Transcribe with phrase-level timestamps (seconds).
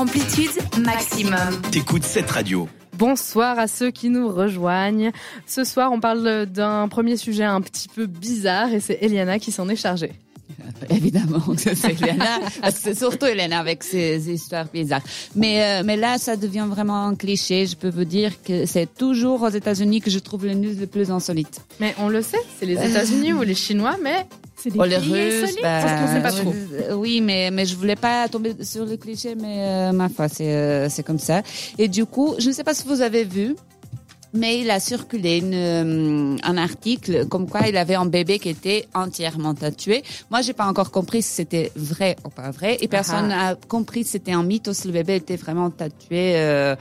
[0.00, 0.48] Amplitude
[0.82, 1.60] maximum.
[1.70, 2.66] T'écoutes cette radio.
[2.96, 5.12] Bonsoir à ceux qui nous rejoignent.
[5.46, 9.52] Ce soir, on parle d'un premier sujet un petit peu bizarre et c'est Eliana qui
[9.52, 10.12] s'en est chargée.
[10.88, 12.40] Évidemment, c'est Eliana.
[12.70, 15.02] c'est surtout Eliana avec ses histoires bizarres.
[15.36, 17.66] Mais, euh, mais là, ça devient vraiment un cliché.
[17.66, 20.86] Je peux vous dire que c'est toujours aux États-Unis que je trouve le news le
[20.86, 21.60] plus insolite.
[21.78, 24.26] Mais on le sait, c'est les États-Unis ou les Chinois, mais
[24.62, 26.52] c'est des oh, les Russes, bah, parce qu'on sait pas trop.
[26.52, 30.28] Euh, oui, mais mais je voulais pas tomber sur le cliché, mais euh, ma foi,
[30.28, 31.42] c'est euh, c'est comme ça.
[31.78, 33.56] Et du coup, je ne sais pas si vous avez vu,
[34.32, 38.86] mais il a circulé une, un article comme quoi il avait un bébé qui était
[38.94, 40.02] entièrement tatoué.
[40.30, 44.04] Moi, j'ai pas encore compris si c'était vrai ou pas vrai, et personne n'a compris
[44.04, 46.34] si c'était un mythe ou si le bébé était vraiment tatoué.
[46.36, 46.76] Euh,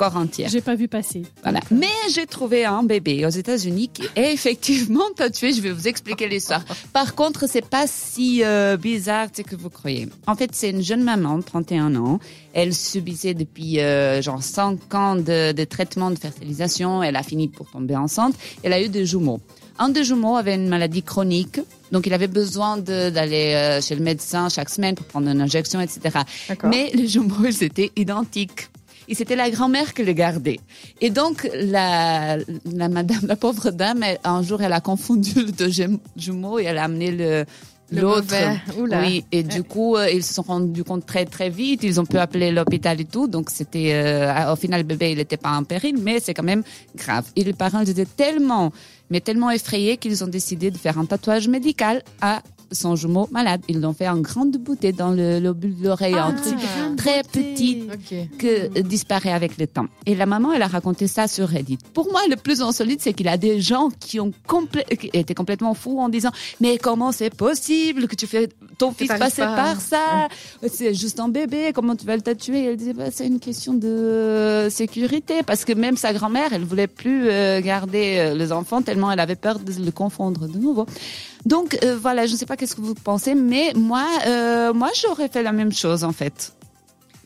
[0.00, 0.46] corps entier.
[0.48, 1.24] J'ai pas vu passer.
[1.42, 1.60] Voilà.
[1.70, 5.52] Mais j'ai trouvé un bébé aux États-Unis qui est effectivement tatoué.
[5.52, 6.64] Je vais vous expliquer l'histoire.
[6.94, 10.08] Par contre, c'est pas si euh, bizarre que vous croyez.
[10.26, 12.18] En fait, c'est une jeune maman de 31 ans.
[12.54, 17.02] Elle subissait depuis euh, genre 5 ans de, de traitement de fertilisation.
[17.02, 18.34] Elle a fini pour tomber enceinte.
[18.62, 19.40] Elle a eu des jumeaux.
[19.78, 24.02] Un des jumeaux avait une maladie chronique, donc il avait besoin d'aller euh, chez le
[24.02, 26.18] médecin chaque semaine pour prendre une injection, etc.
[26.64, 28.68] Mais les jumeaux, ils étaient identiques
[29.10, 30.60] et c'était la grand-mère qui le gardait.
[31.00, 35.72] Et donc, la, la madame, la pauvre dame, un jour, elle a confondu le deux
[36.16, 37.44] jumeaux et elle a amené le,
[37.90, 38.34] l'autre.
[38.78, 41.82] Oui, et du coup, euh, ils se sont rendus compte très très vite.
[41.82, 43.26] Ils ont pu appeler l'hôpital et tout.
[43.26, 46.44] Donc c'était, euh, au final, le bébé, il n'était pas en péril, mais c'est quand
[46.44, 46.62] même
[46.94, 47.24] grave.
[47.34, 48.72] Et les parents étaient tellement,
[49.10, 53.62] mais tellement effrayés qu'ils ont décidé de faire un tatouage médical à son jumeau malade.
[53.68, 56.56] Ils l'ont fait en grande bouteille dans le lobule de l'oreille, Ah, un truc
[56.96, 57.86] très petit
[58.38, 59.86] que disparaît avec le temps.
[60.06, 61.78] Et la maman, elle a raconté ça sur Reddit.
[61.94, 65.10] Pour moi, le plus insolite, c'est qu'il y a des gens qui ont complè- qui
[65.12, 69.20] étaient complètement fous en disant mais comment c'est possible que tu fais ton fils t'arrives
[69.24, 70.28] passer pas à- par ça
[70.72, 73.74] C'est juste un bébé, comment tu vas le tuer Elle disait bah, c'est une question
[73.74, 78.82] de sécurité parce que même sa grand-mère, elle voulait plus euh, garder euh, les enfants
[78.82, 80.86] tellement elle avait peur de le confondre de nouveau.
[81.46, 84.90] Donc euh, voilà, je ne sais pas qu'est-ce que vous pensez, mais moi, euh, moi
[85.00, 86.52] j'aurais fait la même chose en fait.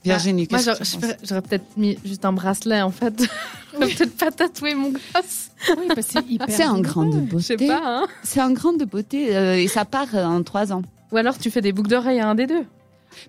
[0.05, 3.15] Virginie, Moi, qu'est-ce que j'aurais- peut-être mis juste un bracelet, en fait.
[3.73, 5.49] J'aurais peut-être pas tatoué mon gosse.
[5.79, 6.47] Oui, parce que c'est hyper.
[6.51, 7.69] C'est un grand de Je sais beauté.
[7.69, 8.07] pas, hein.
[8.23, 10.83] C'est un grand de beauté euh, et ça part euh, en trois ans.
[11.13, 12.65] Ou alors tu fais des boucles d'oreilles à un des deux.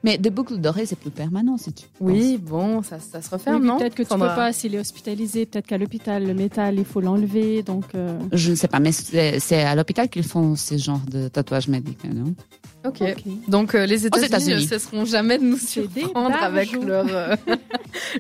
[0.04, 1.86] Mais des boucles d'oreilles, c'est plus permanent si tu.
[2.00, 4.80] Oui, bon, ça, ça se referme, non peut-être que tu Sandra peux pas s'il est
[4.80, 5.46] hospitalisé.
[5.46, 7.64] Peut-être qu'à l'hôpital, le métal, il faut l'enlever.
[7.64, 8.18] Donc, euh.
[8.32, 12.14] Je ne sais pas, mais c'est à l'hôpital qu'ils font ce genre de tatouage médical,
[12.14, 12.34] non?
[12.86, 13.02] Ok.
[13.02, 13.24] ok.
[13.48, 17.36] Donc euh, les États-Unis ne cesseront jamais de nous surprendre avec leur euh,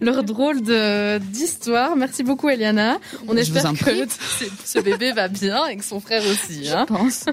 [0.01, 1.95] leur drôle de d'histoire.
[1.95, 2.97] Merci beaucoup Eliana.
[3.27, 4.03] On Je espère vous en que prie.
[4.39, 6.69] ce, ce bébé va bien et que son frère aussi.
[6.69, 6.85] Hein.
[6.89, 7.25] Je pense.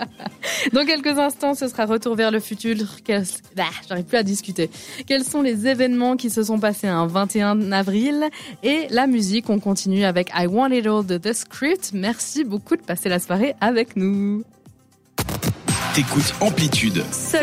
[0.72, 2.76] Dans quelques instants, ce sera retour vers le futur.
[3.04, 3.24] Quels-
[3.58, 4.70] Ah, J'arrive plus à discuter.
[5.06, 8.24] Quels sont les événements qui se sont passés un 21 avril?
[8.62, 11.90] Et la musique On continue avec I Want It All de The Script.
[11.92, 14.42] Merci beaucoup de passer la soirée avec nous.
[15.94, 17.02] T'écoutes Amplitude.
[17.12, 17.38] Seul